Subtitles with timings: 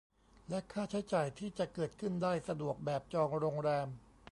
[0.49, 3.87] และค่าใช้จ่ายที่จะเกิดขึ้นได้สะดวกแบบจองโรงแรม